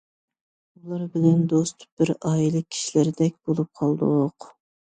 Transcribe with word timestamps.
ئۇلار 0.79 1.03
بىلەن 1.17 1.43
دوست، 1.51 1.85
بىر 2.01 2.13
ئائىلە 2.15 2.63
كىشىلىرىدەك 2.73 3.39
بولۇپ 3.45 3.73
قالدۇق. 3.83 4.53